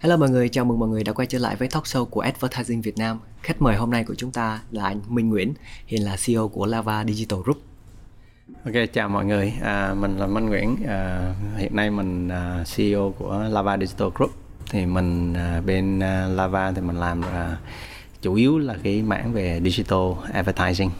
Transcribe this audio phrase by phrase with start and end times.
[0.00, 2.20] Hello mọi người, chào mừng mọi người đã quay trở lại với talk show của
[2.20, 3.18] Advertising Việt Nam.
[3.42, 5.54] Khách mời hôm nay của chúng ta là anh Minh Nguyễn,
[5.86, 7.58] hiện là CEO của Lava Digital Group.
[8.64, 9.52] Ok, chào mọi người.
[9.62, 10.76] À, mình là Minh Nguyễn.
[10.86, 14.30] À, hiện nay mình à, CEO của Lava Digital Group.
[14.70, 17.56] Thì mình à, bên à, Lava thì mình làm à,
[18.22, 20.90] chủ yếu là cái mảng về digital advertising.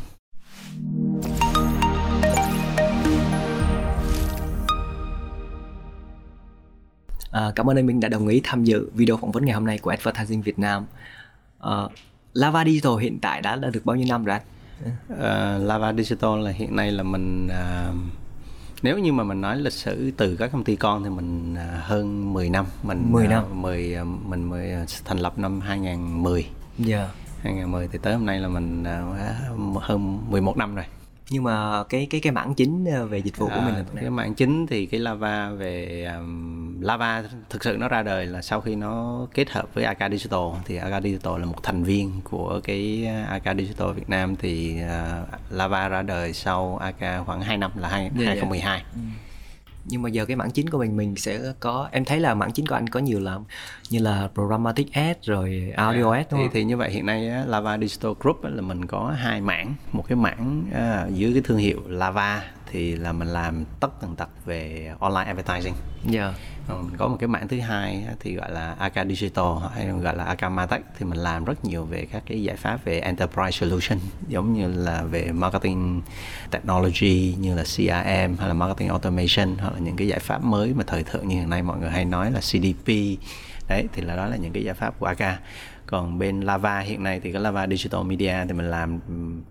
[7.30, 9.66] À, cảm ơn anh Minh đã đồng ý tham dự video phỏng vấn ngày hôm
[9.66, 10.86] nay của Advertising Việt Nam.
[11.60, 11.72] À,
[12.32, 14.42] Lava Digital hiện tại đã, đã được bao nhiêu năm rồi anh?
[15.12, 17.94] Uh, Lava Digital là hiện nay là mình uh,
[18.82, 21.84] nếu như mà mình nói lịch sử từ các công ty con thì mình uh,
[21.84, 24.70] hơn 10 năm mình 10 năm uh, 10 uh, mình mới
[25.04, 26.46] thành lập năm 2010
[26.78, 26.96] Dạ.
[26.96, 27.10] Yeah.
[27.42, 28.84] 2010 thì tới hôm nay là mình
[29.76, 30.84] uh, hơn 11 năm rồi
[31.30, 34.10] nhưng mà cái cái cái mảng chính về dịch vụ của à, mình là cái
[34.10, 38.60] mảng chính thì cái lava về um, lava thực sự nó ra đời là sau
[38.60, 40.40] khi nó kết hợp với AK Digital.
[40.64, 44.36] Thì AK Digital là một thành viên của cái AK Digital Việt Nam.
[44.36, 49.27] Thì uh, lava ra đời sau AK khoảng 2 năm là hai, yeah, 2012 yeah.
[49.88, 52.52] Nhưng mà giờ cái mảng chính của mình mình sẽ có em thấy là mảng
[52.52, 53.38] chính của anh có nhiều là
[53.90, 56.50] như là programmatic ad rồi audio ad đúng thì, không?
[56.52, 60.16] thì như vậy hiện nay Lava Digital Group là mình có hai mảng một cái
[60.16, 64.92] mảng uh, dưới cái thương hiệu Lava thì là mình làm tất tần tật về
[65.00, 65.74] online advertising.
[66.04, 66.22] Dạ.
[66.22, 66.34] Yeah.
[66.68, 70.24] mình có một cái mảng thứ hai thì gọi là AK Digital hay gọi là
[70.24, 73.98] AK Martech thì mình làm rất nhiều về các cái giải pháp về enterprise solution
[74.28, 76.02] giống như là về marketing
[76.50, 80.74] technology như là CRM hay là marketing automation hoặc là những cái giải pháp mới
[80.74, 82.88] mà thời thượng như hiện nay mọi người hay nói là CDP
[83.68, 85.40] đấy thì là đó là những cái giải pháp của AK
[85.90, 89.00] còn bên Lava hiện nay thì cái Lava Digital Media thì mình làm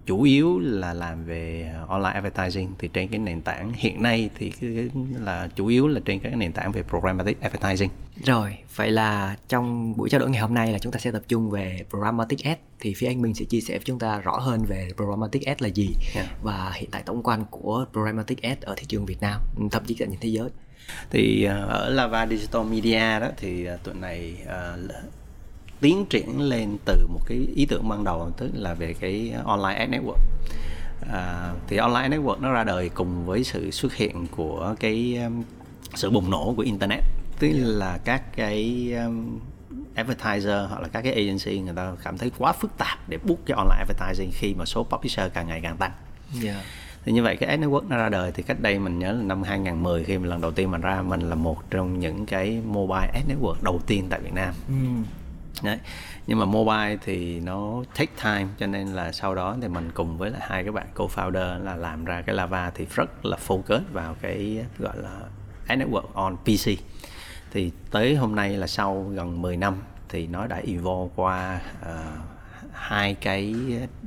[0.05, 4.49] chủ yếu là làm về online advertising thì trên cái nền tảng hiện nay thì
[4.61, 7.89] cái là chủ yếu là trên các nền tảng về programmatic advertising.
[8.25, 11.21] Rồi, vậy là trong buổi trao đổi ngày hôm nay là chúng ta sẽ tập
[11.27, 14.38] trung về programmatic ad thì phía anh Minh sẽ chia sẻ với chúng ta rõ
[14.38, 16.27] hơn về programmatic ad là gì yeah.
[16.44, 19.41] và hiện tại tổng quan của programmatic ad ở thị trường Việt Nam,
[19.72, 20.50] thậm chí cả trên thế giới.
[21.09, 24.91] Thì ờ, ở Lava Digital Media đó thì ờ, tuần này uh,
[25.81, 29.79] tiến triển lên từ một cái ý tưởng ban đầu tức là về cái online
[29.79, 30.19] ad network
[31.11, 35.43] à, thì online network nó ra đời cùng với sự xuất hiện của cái um,
[35.95, 37.03] sự bùng nổ của internet
[37.39, 39.39] tức là các cái um,
[39.95, 43.39] advertiser hoặc là các cái agency người ta cảm thấy quá phức tạp để book
[43.45, 45.91] cái online advertising khi mà số publisher càng ngày càng tăng.
[46.44, 46.63] Yeah.
[47.05, 49.23] Thì như vậy cái ad network nó ra đời thì cách đây mình nhớ là
[49.23, 52.61] năm 2010 khi mà lần đầu tiên mình ra mình là một trong những cái
[52.65, 54.53] mobile ad network đầu tiên tại Việt Nam.
[54.67, 55.03] Mm
[55.63, 55.78] đấy.
[56.28, 60.18] Nhưng mà mobile thì nó take time cho nên là sau đó thì mình cùng
[60.18, 63.81] với lại hai cái bạn co-founder là làm ra cái lava thì rất là focus
[63.94, 65.22] vào cái gọi là
[65.68, 66.69] ad network on PC
[67.51, 69.75] thì tới hôm nay là sau gần 10 năm
[70.09, 71.88] thì nó đã evolve qua uh,
[72.74, 73.56] hai cái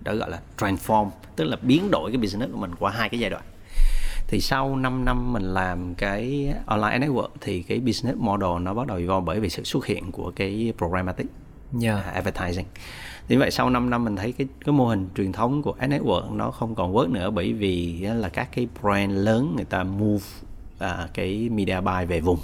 [0.05, 3.21] đó gọi là transform tức là biến đổi cái business của mình qua hai cái
[3.21, 3.43] giai đoạn.
[4.28, 8.87] Thì sau 5 năm mình làm cái online network thì cái business model nó bắt
[8.87, 11.27] đầu evolve bởi vì sự xuất hiện của cái programmatic
[11.82, 12.14] yeah.
[12.14, 12.66] advertising.
[13.28, 15.91] Thì vậy sau 5 năm mình thấy cái cái mô hình truyền thống của ad
[15.91, 19.84] network nó không còn work nữa bởi vì là các cái brand lớn người ta
[19.84, 20.25] move
[20.78, 22.38] à, cái media buy về vùng.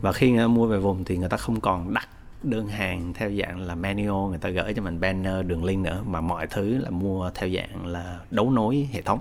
[0.00, 2.08] Và khi người ta mua về vùng thì người ta không còn đặt
[2.42, 6.02] đơn hàng theo dạng là manual người ta gửi cho mình banner đường link nữa
[6.06, 9.18] mà mọi thứ là mua theo dạng là đấu nối hệ thống.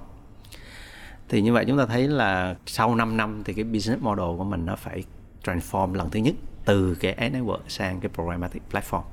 [1.30, 4.44] Thì như vậy chúng ta thấy là sau 5 năm thì cái business model của
[4.44, 5.04] mình nó phải
[5.44, 6.36] transform lần thứ nhất
[6.68, 9.04] từ cái ad network sang cái programmatic platform.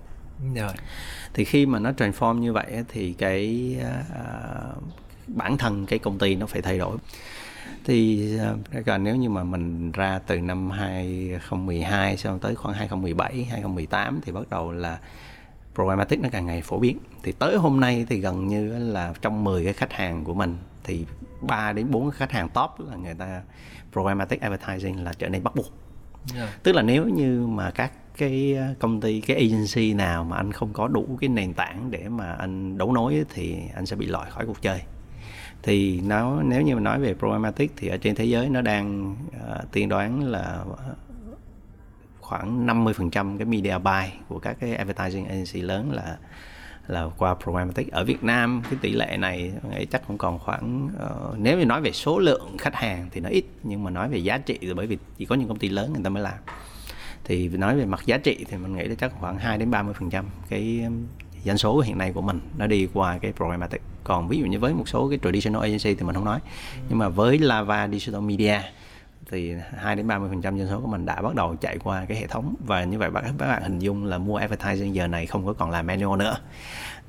[0.55, 0.73] Rồi.
[1.35, 4.83] thì khi mà nó transform như vậy thì cái uh,
[5.27, 6.97] bản thân cái công ty nó phải thay đổi.
[7.85, 8.31] Thì
[8.79, 14.33] uh, nếu như mà mình ra từ năm 2012 xong tới khoảng 2017 2018 thì
[14.33, 14.99] bắt đầu là
[15.75, 16.99] programmatic nó càng ngày phổ biến.
[17.23, 20.57] Thì tới hôm nay thì gần như là trong 10 cái khách hàng của mình
[20.85, 21.07] thì
[21.41, 23.43] 3 đến 4 khách hàng top là người ta
[23.93, 25.84] programmatic advertising là trở nên bắt buộc
[26.35, 26.62] yeah.
[26.62, 30.53] tức là nếu như mà các cái ờ, công ty cái agency nào mà anh
[30.53, 34.06] không có đủ cái nền tảng để mà anh đấu nối thì anh sẽ bị
[34.06, 34.82] loại khỏi cuộc chơi
[35.62, 39.17] thì nó nếu như mà nói về programmatic thì ở trên thế giới nó đang
[39.37, 40.94] uh, tiên đoán là ờ,
[42.21, 46.17] khoảng 50% cái media buy của các cái advertising agency lớn là
[46.89, 47.93] là qua programmatic.
[47.93, 51.65] Ở Việt Nam cái tỷ lệ này nghĩ chắc cũng còn khoảng uh, nếu như
[51.65, 54.59] nói về số lượng khách hàng thì nó ít nhưng mà nói về giá trị
[54.61, 56.35] thì bởi vì chỉ có những công ty lớn người ta mới làm.
[57.25, 59.95] Thì nói về mặt giá trị thì mình nghĩ là chắc khoảng 2 đến 30
[59.99, 60.85] phần trăm cái
[61.45, 63.83] doanh số hiện nay của mình nó đi qua cái programmatic.
[64.05, 66.41] Còn ví dụ như với một số cái traditional agency thì mình không nói.
[66.89, 68.61] Nhưng mà với Lava Digital Media
[69.31, 72.05] thì 2 đến 30 phần trăm dân số của mình đã bắt đầu chạy qua
[72.09, 72.55] cái hệ thống.
[72.67, 75.71] Và như vậy các bạn hình dung là mua advertising giờ này không có còn
[75.71, 76.37] là manual nữa.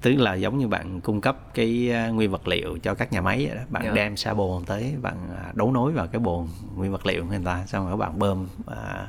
[0.02, 3.22] Tức là giống như bạn cung cấp cái à, nguyên vật liệu cho các nhà
[3.22, 3.62] máy vậy đó.
[3.70, 3.96] bạn Yeah.
[3.96, 7.30] đem xa bồn tới bạn à, đấu nối vào cái bồn nguyên vật liệu của
[7.30, 9.08] người ta xong rồi các bạn bơm à,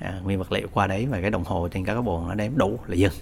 [0.00, 2.34] à, nguyên vật liệu qua đấy và cái đồng hồ trên các cái bồn nó
[2.34, 3.12] đếm đủ là dừng.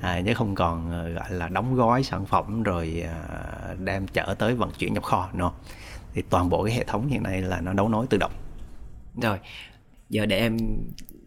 [0.00, 4.34] À, chứ không còn ờ, gọi là đóng gói sản phẩm rồi à, đem chở
[4.38, 5.50] tới vận chuyển nhập kho nữa
[6.14, 8.32] thì toàn bộ cái hệ thống hiện nay là nó đấu nối tự động
[9.22, 9.38] rồi
[10.10, 10.56] giờ để em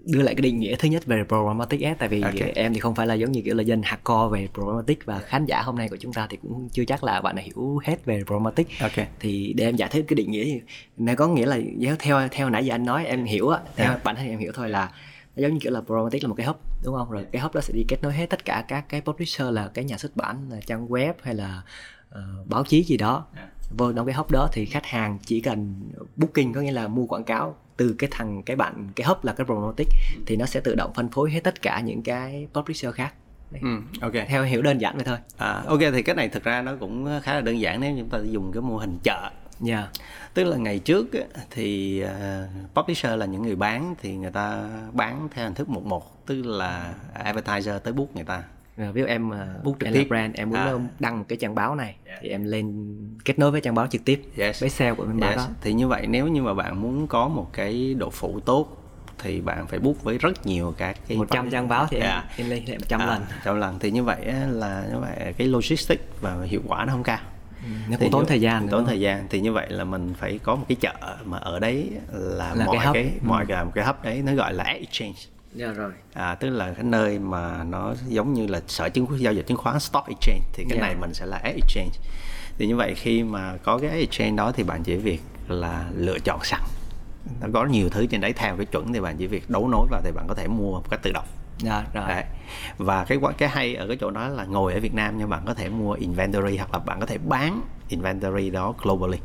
[0.05, 2.33] đưa lại cái định nghĩa thứ nhất về programmatic ad tại vì Ok.
[2.55, 5.45] em thì không phải là giống như kiểu là dân hardcore về programmatic và khán
[5.45, 8.05] giả hôm nay của chúng ta thì cũng chưa chắc là bạn đã hiểu hết
[8.05, 10.61] về programmatic ok thì để em giải thích cái định nghĩa thì
[10.97, 11.59] này có nghĩa là
[11.99, 14.03] theo theo nãy giờ anh nói em hiểu á theo Yeah.
[14.03, 14.91] bản thân em hiểu thôi là
[15.35, 17.53] nó giống như kiểu là programmatic là một cái hub đúng không rồi cái hub
[17.55, 20.15] đó sẽ đi kết nối hết tất cả các cái publisher là cái nhà xuất
[20.15, 21.61] bản là trang web hay là
[22.09, 23.49] ờ, báo chí gì đó Yeah.
[23.77, 25.81] vô trong cái hub đó thì khách hàng chỉ cần
[26.15, 29.33] booking có nghĩa là mua quảng cáo từ cái thằng cái bạn cái hub là
[29.33, 29.87] cái programmatic
[30.25, 33.13] thì nó sẽ tự động phân phối hết tất cả những cái publisher khác.
[33.51, 33.61] Đấy.
[33.63, 34.13] ừ, ok.
[34.27, 35.17] Theo hiểu đơn giản vậy thôi.
[35.37, 38.09] À, ok thì cái này thực ra nó cũng khá là đơn giản nếu chúng
[38.09, 39.31] ta dùng cái mô hình chợ.
[39.59, 39.89] Nha
[40.33, 41.07] tức là ngày trước
[41.51, 45.85] thì uh, publisher là những người bán thì người ta bán theo hình thức một
[45.85, 48.43] một tức là advertiser tới book người ta
[48.79, 50.07] Rồi, ví dụ em uh, Book trực em là tiếp.
[50.09, 50.73] brand em muốn À.
[50.99, 52.19] đăng một cái trang báo này Yeah.
[52.21, 52.95] thì em lên
[53.25, 54.61] kết nối với trang báo trực tiếp Yes.
[54.61, 55.37] với sale của bên báo Yes.
[55.37, 58.75] đó thì như vậy nếu như mà bạn muốn có một cái độ phủ tốt
[59.23, 62.23] thì bạn phải book với rất nhiều các cái 100 trang báo thì em, Yeah.
[62.37, 65.47] em lên lại 100 À, lần trăm lần thì như vậy là như vậy cái
[65.47, 67.19] logistics và hiệu quả nó không cao
[67.89, 70.13] nó Thì cũng tốn như- thời gian tốn thời gian thì như vậy là mình
[70.19, 70.93] phải có một cái chợ
[71.25, 72.93] mà ở đấy là, Là mọi cái hub.
[72.93, 73.27] cái Ừ.
[73.27, 75.19] mọi cái một cái hub đấy nó gọi là exchange
[75.53, 75.91] Dạ rồi.
[76.13, 79.57] À, tức là cái nơi mà nó giống như là sở chứng giao dịch chứng
[79.57, 80.87] khoán stock exchange thì cái Yeah.
[80.87, 81.91] này mình sẽ là exchange.
[82.57, 86.19] Thì như vậy khi mà có cái exchange đó thì bạn chỉ việc là lựa
[86.19, 86.61] chọn sẵn.
[87.41, 89.87] Nó có nhiều thứ trên đấy theo cái chuẩn thì bạn chỉ việc đấu nối
[89.91, 91.25] vào thì bạn có thể mua một cách tự động.
[91.57, 92.07] Dạ rồi.
[92.07, 92.23] Đấy.
[92.77, 95.43] Và cái cái hay ở cái chỗ đó là ngồi ở Việt Nam nhưng bạn
[95.45, 99.17] có thể mua inventory hoặc là bạn có thể bán inventory đó globally.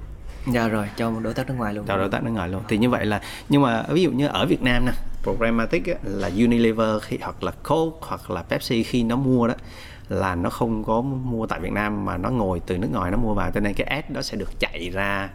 [0.53, 0.89] Dạ rồi.
[0.97, 1.87] Cho một đối tác nước ngoài luôn.
[1.87, 2.63] Cho đối tác nước ngoài luôn.
[2.69, 4.93] Thì như vậy là nhưng mà ví dụ như ở Việt Nam nè,
[5.25, 9.55] programmatic á, là Unilever khi hoặc là Coke hoặc là Pepsi khi nó mua đó
[10.09, 13.17] là nó không có mua tại Việt Nam mà nó ngồi từ nước ngoài nó
[13.17, 15.31] mua vào cho nên cái ad đó sẽ được chạy ra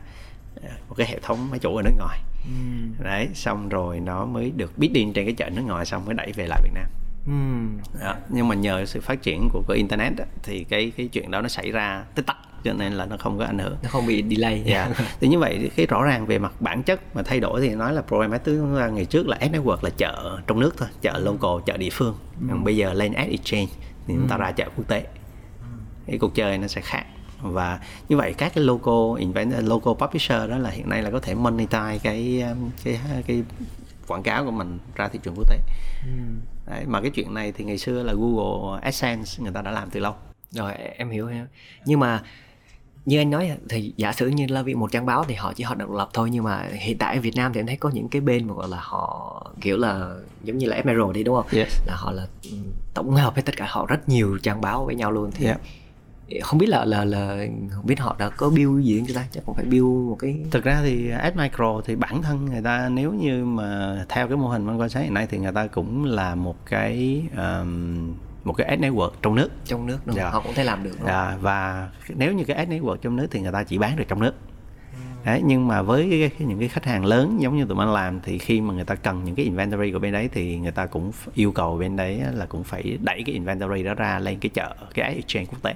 [0.63, 2.93] ờ, một cái hệ thống máy chủ ở nước ngoài Ừm.
[3.03, 6.31] đấy xong rồi nó mới được bidding trên cái chợ nước ngoài xong mới đẩy
[6.31, 6.85] về lại Việt Nam
[7.27, 7.77] Ừm.
[8.01, 8.15] đó.
[8.29, 11.41] nhưng mà nhờ sự phát triển của, của internet á, thì cái cái chuyện đó
[11.41, 13.77] nó xảy ra tích tắc cho nên là nó không có ảnh hưởng.
[13.83, 14.63] Nó không bị delay.
[14.65, 14.89] Dạ.
[15.19, 17.93] thì như vậy cái rõ ràng về mặt bản chất mà thay đổi thì nói
[17.93, 21.19] là programmatic tức là ngày trước là ad network là chợ trong nước thôi chợ
[21.19, 22.15] local chợ địa phương.
[22.49, 23.71] Còn bây giờ lên ad exchange
[24.07, 25.07] thì chúng ta ra chợ quốc tế.
[26.07, 27.05] Cái cuộc chơi nó sẽ khác.
[27.41, 27.79] Và
[28.09, 31.35] như vậy các cái local invent local publisher đó là hiện nay là có thể
[31.35, 33.43] monetize cái um, cái cái
[34.07, 35.57] quảng cáo của mình ra thị trường quốc tế.
[36.05, 36.39] Ừm.
[36.67, 39.89] Đấy, mà cái chuyện này thì ngày xưa là Google AdSense người ta đã làm
[39.89, 40.13] từ lâu.
[40.51, 41.47] Rồi em hiểu em
[41.85, 42.21] nhưng mà
[43.05, 45.63] như anh nói thì giả sử như là vì một trang báo thì họ chỉ
[45.63, 47.75] hoạt động độc lập thôi nhưng mà hiện tại ở Việt Nam thì em thấy
[47.77, 51.23] có những cái bên mà gọi là họ kiểu là giống như là Emerald đi
[51.23, 51.81] đúng không Yes.
[51.87, 52.27] là họ là
[52.93, 55.61] tổng hợp hết tất cả họ rất nhiều trang báo với nhau luôn thì Yeah.
[56.43, 59.45] không biết là là là không biết họ đã có build gì cho ta chắc
[59.45, 62.89] cũng phải build một cái thực ra thì ad micro thì bản thân người ta
[62.89, 65.67] nếu như mà theo cái mô hình mình quan sát hiện nay thì người ta
[65.67, 68.13] cũng là một cái um,
[68.43, 70.15] một cái ad network trong nước trong nước đúng?
[70.15, 70.29] Dạ.
[70.29, 71.15] họ cũng thể làm được đúng không?
[71.15, 74.05] à, và nếu như cái ad network trong nước thì người ta chỉ bán được
[74.07, 74.33] trong nước
[75.25, 77.87] Đấy, nhưng mà với cái, cái, những cái khách hàng lớn giống như tụi mình
[77.87, 80.71] làm thì khi mà người ta cần những cái inventory của bên đấy thì người
[80.71, 84.39] ta cũng yêu cầu bên đấy là cũng phải đẩy cái inventory đó ra lên
[84.39, 85.73] cái chợ cái exchange quốc tế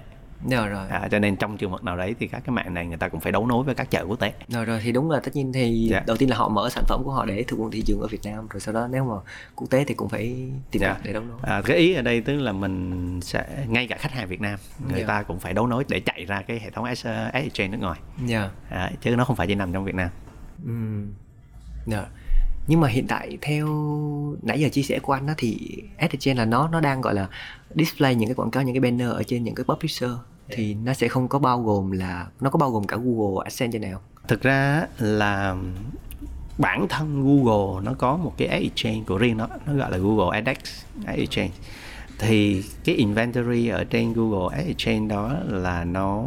[0.50, 2.86] rồi rồi à, cho nên trong trường hợp nào đấy thì các cái mạng này
[2.86, 5.12] người ta cũng phải đấu nối với các chợ quốc tế rồi rồi thì đúng
[5.12, 6.04] là tất nhiên thì Dạ.
[6.08, 8.08] đầu tiên là họ mở sản phẩm của họ để thực hiện thị trường ở
[8.08, 9.16] Việt Nam rồi sau đó nếu mà
[9.56, 10.36] quốc tế thì cũng phải
[10.72, 10.94] tìm Dạ.
[10.94, 13.98] cách để đấu nối À, cái ý ở đây tức là mình sẽ ngay cả
[14.00, 14.60] khách hàng Việt Nam
[14.92, 15.08] người Dạ.
[15.08, 18.00] ta cũng phải đấu nối để chạy ra cái hệ thống S- exchange nước ngoài
[18.26, 20.10] dạ à, chứ nó không phải chỉ nằm trong Việt Nam
[20.66, 21.08] Ừm.
[21.88, 22.06] Dạ.
[22.68, 23.68] nhưng mà hiện tại theo
[24.42, 27.28] nãy giờ chia sẻ của anh đó thì AdSense là nó nó đang gọi là
[27.76, 30.10] display những cái quảng cáo những cái banner ở trên những cái publisher
[30.54, 33.72] thì nó sẽ không có bao gồm là nó có bao gồm cả Google AdSense
[33.74, 34.02] trên này không?
[34.28, 35.56] thực ra là
[36.58, 39.98] bản thân Google nó có một cái ad exchange của riêng nó nó gọi là
[39.98, 40.58] Google AdX
[41.06, 41.54] ad exchange.
[42.20, 46.26] Thì cái inventory ở trên Google ad exchange đó là nó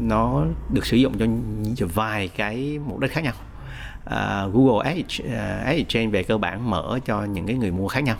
[0.00, 1.14] nó được sử dụng
[1.76, 3.34] cho vài cái mục đích khác nhau.
[4.04, 7.88] Uh, Google Ad, à, Ad Exchange về cơ bản mở cho những cái người mua
[7.88, 8.16] khác nhau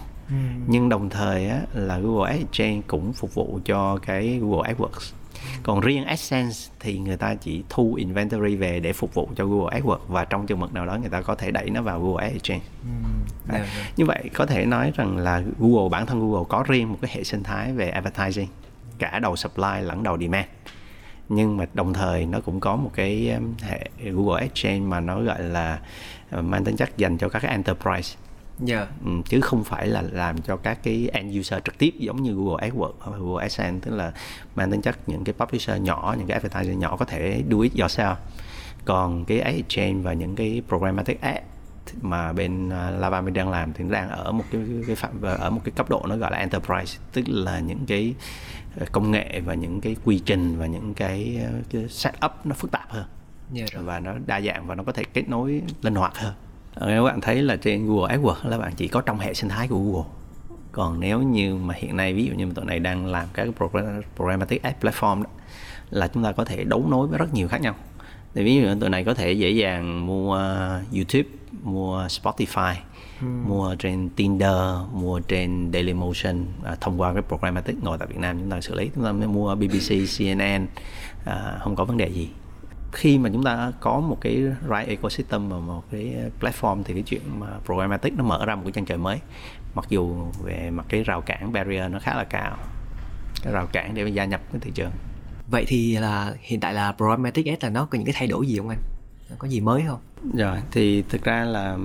[0.66, 5.12] nhưng đồng thời á, là Google Ad Exchange cũng phục vụ cho cái Google AdWords.
[5.62, 9.80] Còn riêng AdSense thì người ta chỉ thu inventory về để phục vụ cho Google
[9.80, 12.24] AdWords và trong chừng mực nào đó người ta có thể đẩy nó vào Google
[12.24, 13.52] Ads Exchange ừ.
[13.52, 13.96] yeah, yeah.
[13.96, 17.10] như vậy có thể nói rằng là Google bản thân Google có riêng một cái
[17.14, 18.48] hệ sinh thái về advertising
[18.98, 20.46] cả đầu supply lẫn đầu demand.
[21.28, 25.20] Nhưng mà đồng thời nó cũng có một cái um, hệ Google Exchange mà nó
[25.20, 25.80] gọi là
[26.38, 28.16] uh, mang tính chất dành cho các cái enterprise
[28.58, 28.70] yeah.
[28.70, 28.86] Dạ.
[29.04, 32.34] ừ, chứ không phải là làm cho các cái end user trực tiếp giống như
[32.34, 34.12] Google AdWords hoặc Google AdSense tức là
[34.54, 37.72] mang tính chất những cái publisher nhỏ những cái advertiser nhỏ có thể do it
[37.72, 38.14] yourself
[38.84, 41.42] còn cái ad exchange và những cái programmatic ad
[42.02, 45.22] mà bên uh, Lava mình đang làm thì nó đang ở một cái, cái phạm
[45.22, 48.14] ở một cái cấp độ nó gọi là enterprise tức là những cái
[48.82, 52.54] uh, công nghệ và những cái quy trình và những cái, uh, cái setup nó
[52.54, 53.04] phức tạp hơn
[53.54, 53.84] yeah, dạ rồi.
[53.84, 56.34] và nó đa dạng và nó có thể kết nối linh hoạt hơn
[56.80, 59.68] nếu bạn thấy là trên Google AdWords là bạn chỉ có trong hệ sinh thái
[59.68, 60.08] của Google.
[60.72, 63.48] Còn nếu như mà hiện nay ví dụ như tụi này đang làm các
[64.16, 65.30] programmatic ad platform đó,
[65.90, 67.74] là chúng ta có thể đấu nối với rất nhiều khác nhau.
[68.34, 70.38] Thì ví dụ như tụi này có thể dễ dàng mua
[70.94, 71.28] YouTube
[71.62, 72.74] mua Spotify
[73.18, 73.48] hmm.
[73.48, 74.60] mua trên Tinder
[74.92, 78.74] mua trên Dailymotion à, thông qua cái programmatic ngồi tại Việt Nam chúng ta xử
[78.74, 78.90] lý.
[78.94, 80.66] Chúng ta mới mua BBC CNN
[81.24, 82.28] à, không có vấn đề gì
[82.94, 87.02] khi mà chúng ta có một cái right ecosystem và một cái platform thì cái
[87.02, 89.20] chuyện mà programmatic nó mở ra một cái chân trời mới.
[89.74, 92.56] Mặc dù về mặt cái rào cản barrier nó khá là cao,
[93.42, 94.90] cái rào cản để gia nhập cái thị trường.
[95.50, 98.46] Vậy thì là hiện tại là programmatic ads là nó có những cái thay đổi
[98.46, 98.80] gì không anh?
[99.38, 100.00] Có gì mới không?
[100.32, 101.76] Rồi thì thực ra là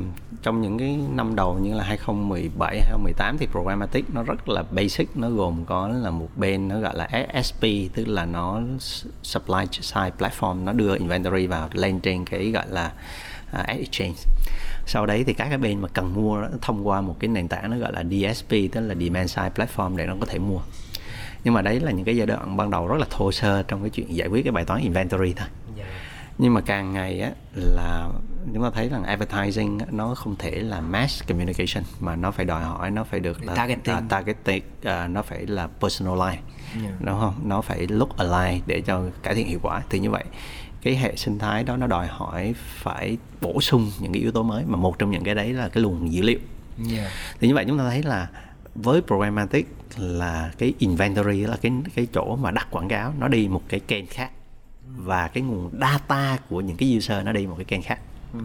[0.41, 5.17] trong những cái năm đầu như là 2017 2018 thì programmatic nó rất là basic
[5.17, 7.09] nó gồm có là một bên nó gọi là
[7.41, 8.61] SSP tức là nó
[9.23, 12.91] supply side platform nó đưa inventory vào lên trên cái gọi là
[13.59, 14.17] uh, exchange.
[14.85, 17.47] Sau đấy thì các cái bên mà cần mua nó thông qua một cái nền
[17.47, 20.59] tảng nó gọi là DSP tức là demand side platform để nó có thể mua.
[21.43, 23.81] Nhưng mà đấy là những cái giai đoạn ban đầu rất là thô sơ trong
[23.81, 25.47] cái chuyện giải quyết cái bài toán inventory thôi
[26.39, 28.09] nhưng mà càng ngày á là
[28.53, 32.63] chúng ta thấy rằng advertising nó không thể là mass communication mà nó phải đòi
[32.63, 36.37] hỏi nó phải được là targeting, uh, targeting uh, nó phải là personalized.
[36.83, 37.01] Yeah.
[37.01, 37.33] đúng không?
[37.43, 39.81] Nó phải look alike để cho cải thiện hiệu quả.
[39.89, 40.23] Thì như vậy
[40.81, 44.43] cái hệ sinh thái đó nó đòi hỏi phải bổ sung những cái yếu tố
[44.43, 46.39] mới mà một trong những cái đấy là cái luồng dữ liệu.
[46.95, 47.11] Yeah.
[47.39, 48.27] thì như vậy chúng ta thấy là
[48.75, 49.67] với programmatic
[49.97, 53.79] là cái inventory là cái cái chỗ mà đặt quảng cáo nó đi một cái
[53.79, 54.31] kênh khác
[55.03, 57.99] và cái nguồn data của những cái user nó đi một cái kênh khác.
[58.33, 58.39] Ừ.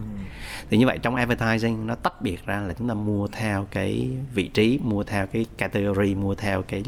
[0.69, 4.09] thì như vậy trong advertising nó tách biệt ra là chúng ta mua theo cái
[4.33, 6.83] vị trí mua theo cái category mua theo cái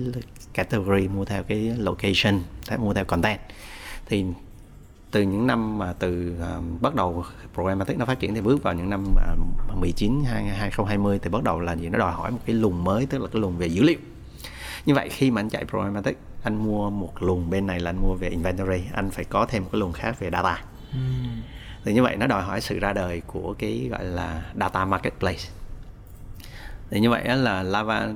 [0.54, 2.42] category mua theo cái location
[2.78, 3.40] mua theo content.
[4.06, 4.26] Thì
[5.12, 8.74] từ những năm mà từ uh, bắt đầu programmatic nó phát triển thì bước vào
[8.74, 9.06] những năm
[9.72, 11.90] uh, 19 2020 thì bắt đầu là gì?
[11.90, 13.98] Nó đòi hỏi một cái luồng mới tức là cái luồng về dữ liệu.
[14.86, 18.02] Như vậy khi mà anh chạy programmatic anh mua một luồng bên này là anh
[18.02, 18.82] mua về inventory.
[18.94, 20.64] Anh phải có thêm một cái luồng khác về data.
[20.92, 21.00] Ừ.
[21.84, 25.44] thì như vậy nó đòi hỏi sự ra đời của cái gọi là data marketplace.
[26.90, 28.08] Thì như vậy là lava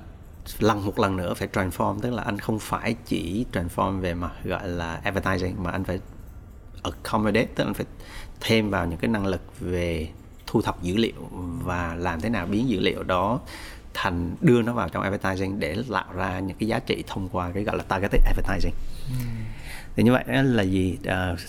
[0.59, 4.31] lần một lần nữa phải transform tức là anh không phải chỉ transform về mặt
[4.43, 5.99] gọi là advertising mà anh phải
[6.83, 7.85] accommodate tức là anh phải
[8.39, 10.09] thêm vào những cái năng lực về
[10.47, 11.29] thu thập dữ liệu
[11.63, 13.39] và làm thế nào biến dữ liệu đó
[13.93, 17.51] thành đưa nó vào trong advertising để tạo ra những cái giá trị thông qua
[17.51, 18.73] cái gọi là targeted advertising
[19.09, 19.25] ừ.
[19.95, 21.39] thì như vậy là gì uh,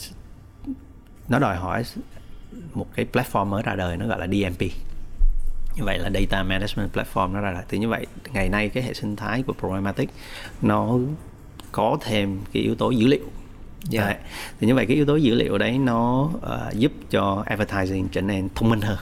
[1.28, 1.84] nó đòi hỏi
[2.74, 4.60] một cái platform mới ra đời nó gọi là DMP
[5.76, 8.82] như vậy là data management platform nó ra đời thì như vậy ngày nay cái
[8.82, 10.10] hệ sinh thái của programmatic
[10.62, 10.98] nó
[11.72, 13.24] có thêm cái yếu tố dữ liệu
[13.92, 14.06] yeah.
[14.06, 14.16] Đấy.
[14.60, 18.20] thì như vậy cái yếu tố dữ liệu đấy nó uh, giúp cho advertising trở
[18.20, 18.98] nên thông minh hơn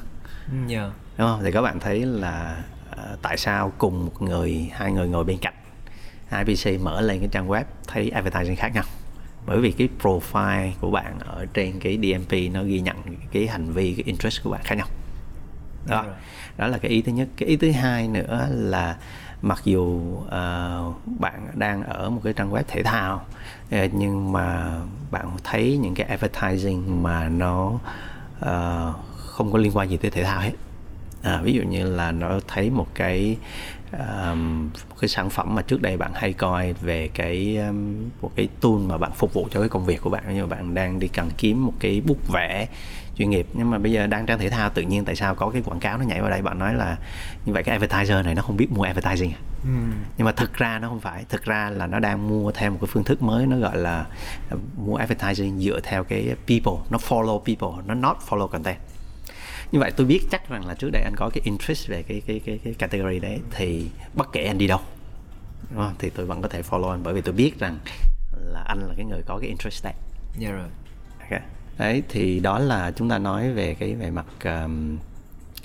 [0.68, 0.90] yeah.
[1.18, 2.79] đúng không thì các bạn thấy là Ờ,
[3.22, 5.54] tại sao cùng một người hai người ngồi bên cạnh?
[6.46, 8.84] IPC mở lên cái trang web thấy advertising khác nhau.
[9.46, 12.96] Bởi vì cái profile của bạn ở trên cái DMP nó ghi nhận
[13.32, 14.86] cái hành vi cái interest của bạn khác nhau.
[15.86, 16.04] Đó
[16.56, 17.28] đó là cái ý thứ nhất.
[17.36, 18.96] Cái ý thứ hai nữa là
[19.42, 23.24] mặc dù uh, bạn đang ở một cái trang web thể thao
[23.76, 24.76] uh, nhưng mà
[25.10, 27.72] bạn thấy những cái advertising mà nó
[28.40, 30.52] uh, không có liên quan gì tới thể thao hết
[31.22, 33.36] à, ví dụ như là nó thấy một cái
[33.92, 38.48] um, cái sản phẩm mà trước đây bạn hay coi về cái um, một cái
[38.60, 41.08] tool mà bạn phục vụ cho cái công việc của bạn như bạn đang đi
[41.08, 42.68] cần kiếm một cái bút vẽ
[43.16, 45.50] chuyên nghiệp nhưng mà bây giờ đang trang thể thao tự nhiên tại sao có
[45.50, 46.96] cái quảng cáo nó nhảy vào đây bạn nói là
[47.46, 49.40] như vậy cái advertiser này nó không biết mua advertising à?
[49.64, 49.70] ừ.
[50.18, 52.78] nhưng mà thực ra nó không phải thực ra là nó đang mua theo một
[52.80, 54.06] cái phương thức mới nó gọi là
[54.54, 58.78] uh, mua advertising dựa theo cái people nó follow people nó not follow content
[59.72, 62.22] như vậy tôi biết chắc rằng là trước đây anh có cái interest về cái
[62.26, 64.80] cái cái cái category đấy thì bất kể anh đi đâu
[65.70, 65.94] đúng không?
[65.98, 67.78] thì tôi vẫn có thể follow anh bởi vì tôi biết rằng
[68.32, 69.92] là anh là cái người có cái interest đấy
[70.38, 70.68] dạ rồi
[71.20, 71.40] okay.
[71.78, 74.98] đấy thì đó là chúng ta nói về cái về mặt um,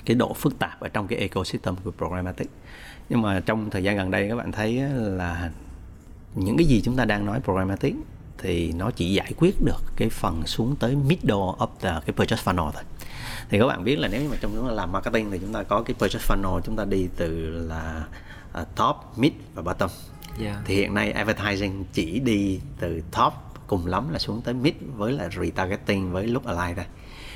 [0.05, 2.49] cái độ phức tạp ở trong cái ecosystem của programmatic
[3.09, 5.51] nhưng mà trong thời gian gần đây các bạn thấy là
[6.35, 7.95] những cái gì chúng ta đang nói programmatic
[8.37, 12.43] thì nó chỉ giải quyết được cái phần xuống tới middle of the cái purchase
[12.43, 12.83] funnel thôi
[13.49, 15.63] thì các bạn biết là nếu mà trong chúng ta làm marketing thì chúng ta
[15.63, 18.03] có cái purchase funnel chúng ta đi từ là
[18.61, 19.89] uh, top mid và bottom.
[20.39, 20.57] Yeah.
[20.65, 23.33] thì hiện nay advertising chỉ đi từ top
[23.67, 26.85] cùng lắm là xuống tới mid với là retargeting với lookalike thôi.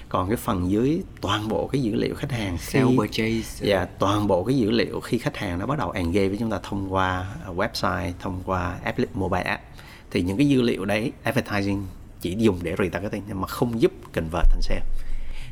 [0.09, 3.67] Còn cái phần dưới toàn bộ cái dữ liệu khách hàng khi Sell purchase.
[3.67, 6.37] Yeah, dạ, toàn bộ cái dữ liệu khi khách hàng nó bắt đầu engage với
[6.37, 9.63] chúng ta thông qua website thông qua app mobile app.
[10.11, 11.85] Thì những cái dữ liệu đấy advertising
[12.21, 14.81] chỉ dùng để retargeting nhưng mà không giúp convert thành sale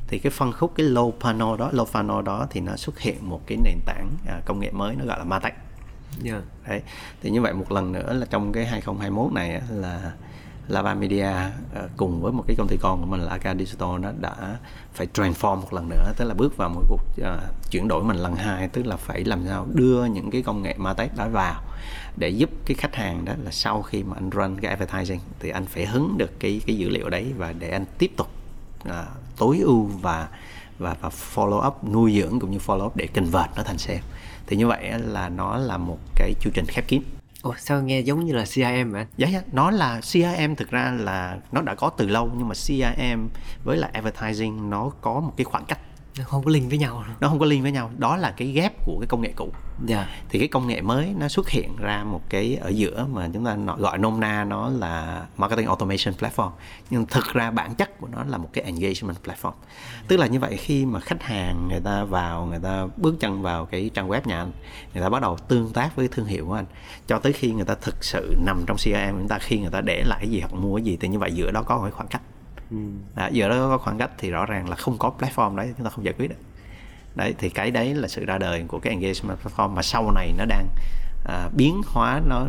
[0.08, 3.30] thì cái phân khúc cái low funnel đó low funnel đó thì nó xuất hiện
[3.30, 5.54] một cái nền tảng à, công nghệ mới nó gọi là Martech
[6.26, 6.42] yeah.
[6.68, 6.82] đấy
[7.22, 10.12] thì như vậy một lần nữa là trong cái 2021 này là
[10.68, 11.32] Lava Media
[11.74, 14.58] ờ, cùng với một cái công ty con của mình là AK Digital nó đã
[14.94, 18.18] phải transform một lần nữa tức là bước vào một cuộc uh, chuyển đổi mình
[18.18, 21.62] lần hai tức là phải làm sao đưa những cái công nghệ martech đó vào
[22.18, 25.50] để giúp cái khách hàng đó là sau khi mà anh run cái advertising thì
[25.50, 28.28] anh phải hứng được cái cái dữ liệu đấy và để anh tiếp tục
[28.90, 30.28] uh, tối ưu và
[30.80, 34.02] và và follow up nuôi dưỡng cũng như follow up để convert nó thành sale.
[34.48, 37.02] Thì như vậy là nó là một cái chu trình khép kín.
[37.42, 39.06] Ồ, sao nghe giống như là CRM vậy?
[39.18, 42.56] Dạ, dạ, nó là CRM thực ra là nó đã có từ lâu nhưng mà
[42.56, 43.28] CRM
[43.64, 45.80] với lại advertising nó có một cái khoảng cách
[46.24, 47.92] không có link với nhau nó không có link với nhau.
[47.98, 49.50] Đó là cái ghép của cái công nghệ cũ.
[49.88, 50.08] Yeah.
[50.08, 50.10] Dạ.
[50.30, 53.46] thì cái công nghệ mới nó xuất hiện ra một cái ở giữa mà chúng
[53.46, 56.52] ta gọi nôm na nó là marketing automation platform.
[56.90, 59.52] Nhưng thực ra bản chất của nó là một cái engagement platform.
[60.08, 63.42] Tức là như vậy khi mà khách hàng người ta vào người ta bước chân
[63.42, 64.52] vào cái trang web nhà anh
[64.94, 66.66] người ta bắt đầu tương tác với thương hiệu của anh
[67.08, 69.82] cho tới khi người ta thực sự nằm trong CRM chúng ta khi người ta
[69.82, 71.90] để lại cái gì hoặc mua cái gì thì như vậy giữa đó có một
[71.92, 72.22] khoảng cách
[72.72, 72.78] ừ.
[73.16, 75.84] đó, giờ đó có khoảng cách thì rõ ràng là không có platform đấy chúng
[75.84, 76.36] ta không giải quyết được
[77.16, 80.34] đấy thì cái đấy là sự ra đời của cái engagement platform mà sau này
[80.38, 80.68] nó đang
[81.26, 82.46] à, biến hóa nó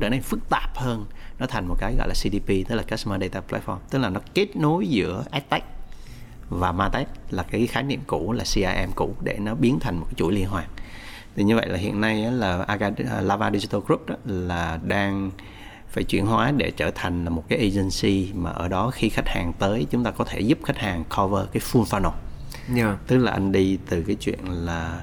[0.00, 1.06] trở nên phức tạp hơn
[1.38, 4.20] nó thành một cái gọi là CDP tức là Customer Data Platform tức là nó
[4.34, 5.64] kết nối giữa AdTech
[6.48, 10.06] và MarTech là cái khái niệm cũ là CRM cũ để nó biến thành một
[10.06, 10.66] cái chuỗi liên hoàn
[11.36, 12.66] thì như vậy là hiện nay là
[13.20, 15.30] Lava Digital Group đó là đang
[15.94, 19.28] phải chuyển hóa để trở thành là một cái agency mà ở đó khi khách
[19.28, 22.10] hàng tới chúng ta có thể giúp khách hàng cover cái full funnel
[22.76, 22.98] yeah.
[23.06, 25.00] tức là anh đi từ cái chuyện là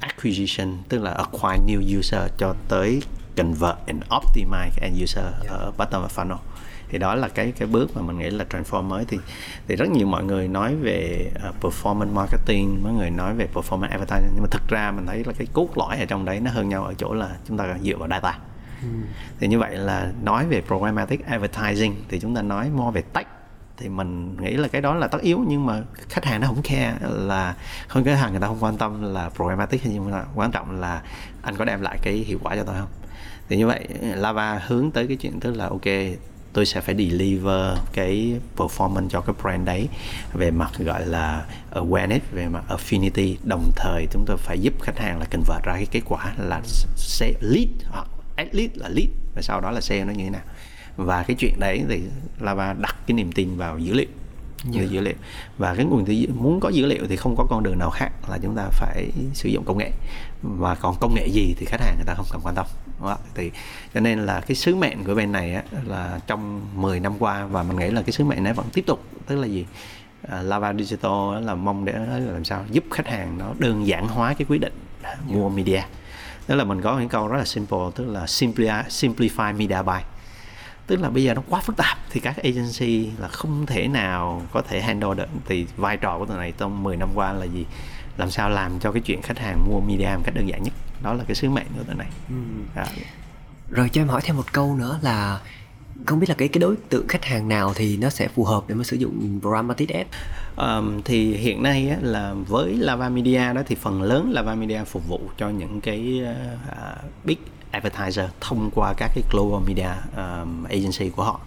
[0.00, 3.02] acquisition tức là acquire new user cho tới
[3.36, 5.48] convert and optimize cái end user yeah.
[5.48, 6.38] ở bottom of funnel
[6.88, 9.18] thì đó là cái cái bước mà mình nghĩ là transform mới thì
[9.68, 13.90] thì rất nhiều mọi người nói về uh, performance marketing mọi người nói về performance
[13.90, 16.50] advertising nhưng mà thực ra mình thấy là cái cốt lõi ở trong đấy nó
[16.50, 18.38] hơn nhau ở chỗ là chúng ta dựa vào data
[18.82, 18.88] ừ.
[19.40, 23.26] thì như vậy là nói về programmatic advertising, thì chúng ta nói more về tech.
[23.78, 26.62] Thì mình nghĩ là cái đó là tất yếu, nhưng mà khách hàng nó không
[26.62, 27.54] khe là,
[27.88, 30.80] không, cái hàng người ta không quan tâm là programmatic hay nhưng mà quan trọng
[30.80, 31.02] là
[31.42, 32.88] anh có đem lại cái hiệu quả cho tôi không.
[33.48, 35.86] Thì như vậy, lava hướng tới cái chuyện tức là, ok,
[36.52, 39.88] tôi sẽ phải deliver cái performance cho cái brand đấy
[40.32, 43.36] về mặt, gọi là, awareness, về mặt affinity.
[43.44, 46.60] Đồng thời, chúng tôi phải giúp khách hàng là convert ra cái kết quả là
[46.96, 49.08] sẽ lead hoặc at least là lead.
[49.34, 50.44] Và sau đó là sale nó như thế nào.
[50.96, 52.02] Và cái chuyện đấy thì
[52.40, 54.08] Lava đặt cái niềm tin vào dữ liệu.
[54.74, 54.90] Yeah.
[54.90, 55.14] dữ liệu.
[55.58, 58.38] Và cái nguồn muốn có dữ liệu thì không có con đường nào khác là
[58.42, 59.90] chúng ta phải sử dụng công nghệ.
[60.42, 62.66] Và còn công nghệ gì thì khách hàng người ta không cần quan tâm.
[63.34, 63.50] Thì
[63.94, 67.46] cho nên là cái sứ mệnh của bên này á, là trong 10 năm qua
[67.46, 69.04] và mình nghĩ là cái sứ mệnh này vẫn tiếp tục.
[69.26, 69.66] Tức là gì?
[70.24, 71.92] Uh, Lava Digital là mong để
[72.32, 72.64] làm sao?
[72.70, 74.72] Giúp khách hàng nó đơn giản hóa cái quyết định
[75.26, 75.82] mua media
[76.46, 80.00] tức là mình có những câu rất là simple tức là simplify, simplify media buy
[80.86, 84.42] tức là bây giờ nó quá phức tạp thì các agency là không thể nào
[84.52, 85.28] có thể handle được.
[85.46, 87.66] Thì vai trò của tụi này trong 10 năm qua là gì?
[88.16, 90.74] Làm sao làm cho cái chuyện khách hàng mua media một cách đơn giản nhất?
[91.02, 92.08] Đó là cái sứ mệnh của tụi này.
[92.28, 92.34] Ừ.
[92.74, 92.86] à.
[93.70, 95.40] rồi cho em hỏi thêm một câu nữa là
[96.06, 98.64] không biết là cái cái đối tượng khách hàng nào thì nó sẽ phù hợp
[98.68, 100.08] để mà sử dụng programmatic ads
[100.56, 104.84] um, thì hiện nay á, là với Lava Media đó thì phần lớn Lava Media
[104.84, 107.38] phục vụ cho những cái uh, big
[107.70, 111.40] advertiser thông qua các cái global media um, agency của họ.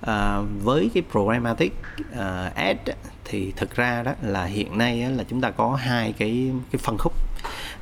[0.00, 1.72] Uh, với cái programmatic
[2.12, 2.76] ờ, uh, ad
[3.24, 6.96] thì thực ra đó là hiện nay là chúng ta có hai cái cái phân
[6.98, 7.12] khúc.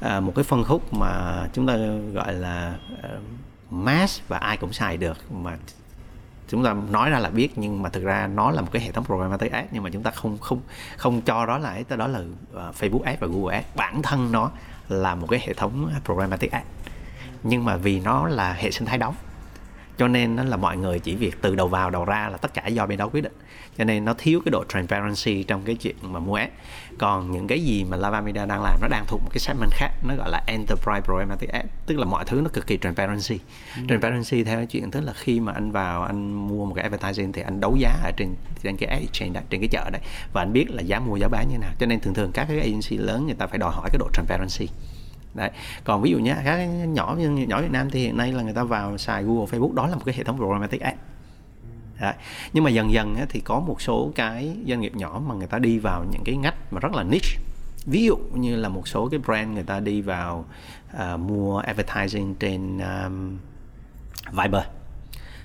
[0.06, 1.76] Uh, một cái phân khúc mà chúng ta
[2.14, 3.22] gọi là uh,
[3.70, 5.56] mass và ai cũng xài được mà
[6.50, 8.92] chúng ta nói ra là biết, nhưng mà thực ra nó là một cái hệ
[8.92, 10.60] thống programmatic ads nhưng mà chúng ta không không
[10.96, 12.20] không cho đó là đó là
[12.52, 13.66] ờ, Facebook Ads và Google Ads.
[13.76, 14.50] Bản thân nó
[14.88, 16.66] là một cái hệ thống programmatic ads
[17.42, 19.14] nhưng mà vì nó là hệ sinh thái đóng,
[19.98, 22.54] cho nên nó là mọi người chỉ việc từ đầu vào đầu ra là tất
[22.54, 23.32] cả do bên đó quyết định
[23.80, 26.48] cho nên nó thiếu cái độ transparency trong cái chuyện mà mua ad
[26.98, 29.70] còn những cái gì mà Lava Media đang làm nó đang thuộc một cái segment
[29.70, 33.38] khác nó gọi là enterprise programmatic ad tức là mọi thứ nó cực kỳ transparency.
[33.76, 33.82] Ừ.
[33.88, 37.42] transparency theo chuyện tức là khi mà anh vào anh mua một cái advertising thì
[37.42, 40.02] anh đấu giá ở trên trên cái ad exchange đấy, trên cái chợ đấy.
[40.32, 41.70] Và anh biết là giá mua giá bán như nào.
[41.78, 44.08] Cho nên thường thường các cái agency lớn người ta phải đòi hỏi cái độ
[44.12, 44.68] transparency.
[45.34, 45.50] Đấy.
[45.84, 48.54] Còn ví dụ nhé các nhỏ như nhỏ Việt Nam thì hiện nay là người
[48.54, 50.94] ta vào xài Google Facebook đó là một cái hệ thống programmatic ad
[52.00, 52.14] Đấy.
[52.52, 55.58] nhưng mà dần dần thì có một số cái doanh nghiệp nhỏ mà người ta
[55.58, 57.36] đi vào những cái ngách mà rất là niche.
[57.86, 60.44] Ví dụ như là một số cái brand người ta đi vào
[60.96, 63.38] uh, mua advertising trên um,
[64.32, 64.62] Viber.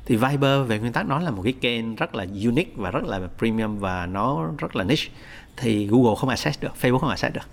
[0.06, 3.04] Thì Viber về nguyên tắc nó là một cái kênh rất là unique và rất
[3.04, 5.12] là premium và nó rất là niche.
[5.58, 7.48] Thì Google không access được Facebook không access được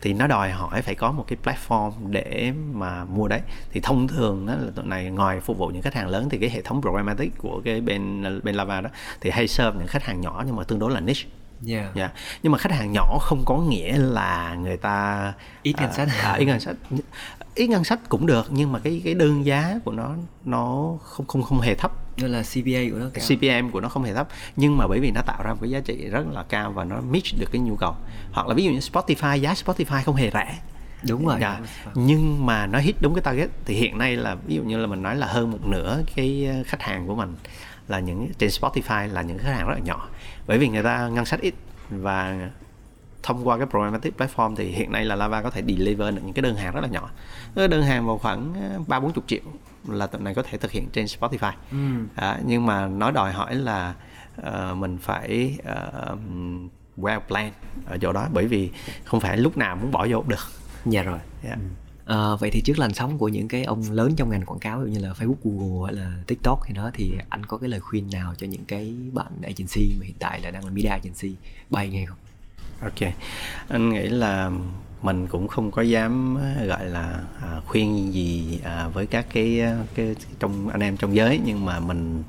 [0.00, 3.40] thì nó đòi hỏi phải có một cái platform để mà mua đấy
[3.72, 6.38] thì thông thường đó là tụi này ngoài phục vụ những khách hàng lớn thì
[6.38, 10.04] cái hệ thống programmatic của cái bên bên Lava đó thì hay serve những khách
[10.04, 11.28] hàng nhỏ nhưng mà tương đối là niche
[11.66, 11.94] Yeah.
[11.94, 12.12] Yeah.
[12.42, 15.32] nhưng mà khách hàng nhỏ không có nghĩa là người ta
[15.62, 16.76] ít ngân sách à, ít ngân sách
[17.58, 21.26] ít ngân sách cũng được nhưng mà cái cái đơn giá của nó nó không
[21.26, 21.92] không không hề thấp.
[22.16, 23.24] Nên là CPA của nó cao.
[23.28, 25.70] CPM của nó không hề thấp nhưng mà bởi vì nó tạo ra một cái
[25.70, 27.94] giá trị rất là cao và nó meet được cái nhu cầu.
[28.32, 30.58] Hoặc là ví dụ như Spotify giá Spotify không hề rẻ.
[31.08, 31.38] Đúng rồi.
[31.40, 31.60] Dạ.
[31.94, 33.50] nhưng mà nó hit đúng cái target.
[33.64, 36.48] Thì hiện nay là ví dụ như là mình nói là hơn một nửa cái
[36.66, 37.34] khách hàng của mình
[37.88, 40.08] là những trên Spotify là những khách hàng rất là nhỏ.
[40.46, 41.54] Bởi vì người ta ngân sách ít
[41.90, 42.48] và
[43.22, 46.32] thông qua cái programmatic platform thì hiện nay là Lava có thể deliver được những
[46.32, 47.10] cái đơn hàng rất là nhỏ
[47.54, 48.54] cái đơn hàng vào khoảng
[48.86, 49.42] ba bốn chục triệu
[49.88, 51.76] là tụi này có thể thực hiện trên Spotify ừ.
[52.14, 53.94] à, nhưng mà nó đòi hỏi là
[54.40, 56.18] uh, mình phải uh,
[56.96, 57.52] well plan
[57.86, 58.70] ở chỗ đó bởi vì
[59.04, 60.46] không phải lúc nào muốn bỏ vô được
[60.86, 61.58] dạ rồi yeah.
[61.58, 61.64] ừ.
[62.08, 64.80] À, vậy thì trước làn sóng của những cái ông lớn trong ngành quảng cáo
[64.80, 68.10] như là Facebook, Google hay là TikTok thì đó thì anh có cái lời khuyên
[68.12, 71.34] nào cho những cái bạn agency mà hiện tại là đang là media agency
[71.70, 72.18] bay nghe không?
[72.82, 73.12] Ok,
[73.68, 74.50] anh nghĩ là
[75.02, 79.62] mình cũng không có dám gọi là à, khuyên gì à, với các cái
[79.94, 82.22] cái trong anh em trong giới nhưng mà mình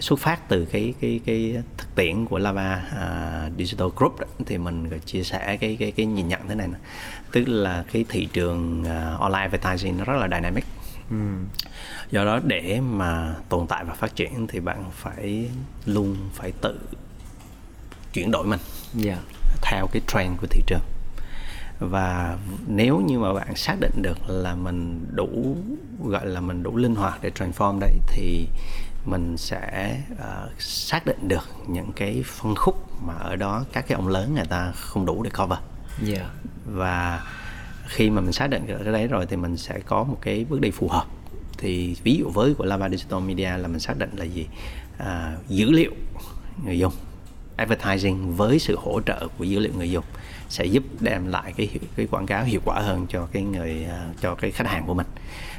[0.00, 4.58] xuất phát từ cái cái cái thực tiễn của Lava uh, Digital Group đó, thì
[4.58, 6.78] mình chia sẻ cái cái cái nhìn nhận thế này nè.
[7.32, 10.64] tức là cái thị trường uh, online advertising nó rất là dynamic
[11.10, 11.16] ừ.
[12.10, 15.50] do đó để mà tồn tại và phát triển thì bạn phải
[15.86, 16.78] luôn phải tự
[18.12, 18.60] chuyển đổi mình
[19.04, 19.18] yeah.
[19.62, 20.80] Theo cái trend của thị trường.
[21.78, 25.56] Và nếu như mà bạn xác định được là mình đủ
[26.04, 28.48] gọi là mình đủ linh hoạt để transform đấy thì
[29.04, 33.96] mình sẽ uh, xác định được những cái phân khúc mà ở đó các cái
[33.96, 35.58] ông lớn người ta không đủ để cover.
[36.08, 36.26] Yeah.
[36.64, 37.26] và
[37.86, 40.46] khi mà mình xác định được cái đấy rồi thì mình sẽ có một cái
[40.48, 41.04] bước đi phù hợp.
[41.58, 44.46] Thì ví dụ với của Lava Digital Media là mình xác định là gì?
[44.98, 45.92] À, dữ liệu
[46.64, 46.92] người dùng
[47.56, 50.04] advertising với sự hỗ trợ của dữ liệu người dùng
[50.48, 54.08] sẽ giúp đem lại cái cái quảng cáo hiệu quả hơn cho cái người à,
[54.20, 55.06] cho cái khách hàng của mình.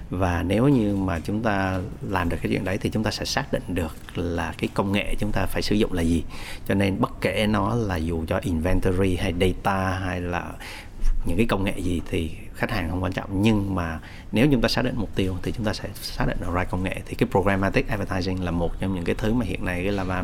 [0.10, 1.80] Và nếu như mà chúng ta
[2.10, 4.92] làm được cái chuyện đấy thì chúng ta sẽ xác định được là cái công
[4.92, 6.24] nghệ chúng ta phải sử dụng là gì.
[6.68, 10.52] Cho nên bất kể nó là dù cho inventory hay data hay là
[11.26, 13.42] những cái công nghệ gì thì khách hàng không quan trọng.
[13.42, 14.00] Nhưng mà
[14.32, 16.70] nếu chúng ta xác định mục tiêu thì chúng ta sẽ xác định được right
[16.70, 17.02] công nghệ.
[17.06, 20.24] Thì cái programmatic advertising là một trong những cái thứ mà hiện nay cái Lava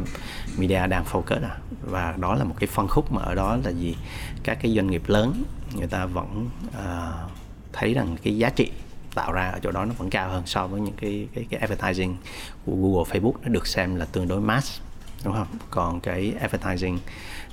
[0.58, 1.58] Media đang focus à.
[1.82, 3.96] và đó là một cái phân khúc mà ở đó là gì?
[4.44, 5.44] Các cái doanh nghiệp lớn
[5.76, 7.32] người ta vẫn uh,
[7.74, 8.72] thấy rằng cái giá trị
[9.16, 11.60] tạo ra ở chỗ đó nó vẫn cao hơn so với những cái cái, cái
[11.60, 12.18] advertising
[12.66, 14.82] của Google, Facebook nó được xem là tương đối mass
[15.24, 15.48] đúng không?
[15.70, 17.00] Còn cái advertising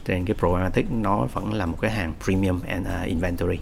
[0.05, 3.59] trên cái programmatic nó vẫn là một cái hàng premium and uh, inventory.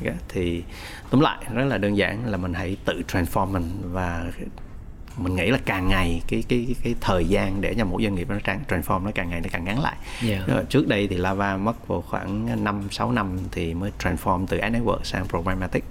[0.00, 0.14] Okay.
[0.28, 0.62] Thì
[1.10, 4.24] tóm lại rất là đơn giản là mình hãy tự transform mình và
[5.16, 8.28] mình nghĩ là càng ngày cái cái cái, thời gian để cho mỗi doanh nghiệp
[8.30, 8.36] nó
[8.68, 9.96] transform nó càng ngày nó càng ngắn lại.
[10.28, 10.68] Yeah.
[10.68, 14.72] Trước đây thì Lava mất vào khoảng 5 6 năm thì mới transform từ ad
[14.72, 15.84] network sang programmatic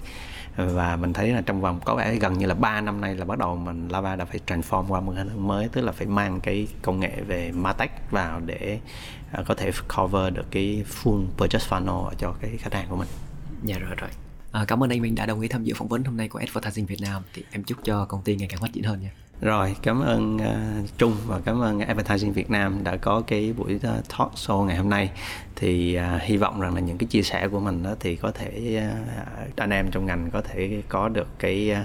[0.66, 3.24] và mình thấy là trong vòng có vẻ gần như là 3 năm nay là
[3.24, 6.40] bắt đầu mình Lava đã phải transform qua một hình mới tức là phải mang
[6.40, 8.80] cái công nghệ về Martech vào để
[9.32, 13.08] à, có thể cover được cái full purchase funnel cho cái khách hàng của mình.
[13.64, 14.10] Dạ rồi rồi.
[14.52, 16.38] À, cảm ơn anh Minh đã đồng ý tham dự phỏng vấn hôm nay của
[16.38, 17.22] Advertising Việt Nam.
[17.34, 19.10] Thì em chúc cho công ty ngày càng phát triển hơn nha.
[19.40, 23.74] Rồi, cảm ơn uh, Trung và cảm ơn Advertising Việt Nam đã có cái buổi
[23.74, 25.10] uh, talk show ngày hôm nay.
[25.56, 28.30] Thì uh, hy vọng rằng là những cái chia sẻ của mình đó thì có
[28.32, 28.82] thể
[29.48, 31.76] uh, anh em trong ngành có thể có được cái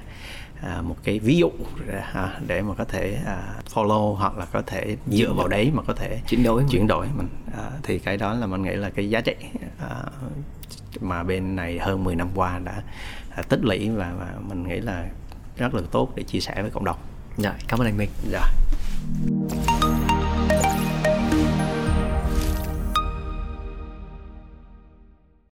[0.59, 4.61] uh, một cái ví dụ uh, để mà có thể uh, follow hoặc là có
[4.65, 7.27] thể dựa vào đấy mà có thể chuyển đổi chuyển đổi mình.
[7.47, 9.35] Uh, thì cái đó là mình nghĩ là cái giá trị
[9.85, 12.81] uh, mà bên này hơn 10 năm qua đã
[13.39, 15.05] uh, tích lũy và, và mình nghĩ là
[15.57, 16.97] rất là tốt để chia sẻ với cộng đồng
[17.37, 18.47] dạ cảm ơn anh Minh dạ